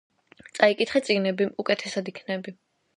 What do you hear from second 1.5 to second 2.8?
უკეთესად იქნები